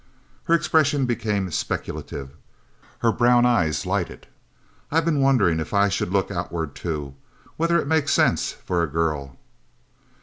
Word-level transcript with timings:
Her 0.45 0.55
expression 0.55 1.05
became 1.05 1.51
speculative. 1.51 2.31
Her 3.03 3.11
brown 3.11 3.45
eyes 3.45 3.85
lighted. 3.85 4.25
"I've 4.89 5.05
been 5.05 5.19
wondering 5.21 5.59
if 5.59 5.75
I 5.75 5.89
should 5.89 6.11
look 6.11 6.31
Outward, 6.31 6.73
too. 6.73 7.13
Whether 7.55 7.77
it 7.79 7.85
makes 7.85 8.11
sense 8.11 8.51
for 8.51 8.81
a 8.81 8.87
girl." 8.89 9.37